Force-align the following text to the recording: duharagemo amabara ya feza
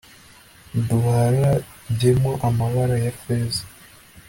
duharagemo 0.87 2.31
amabara 2.47 2.95
ya 3.05 3.11
feza 3.21 3.63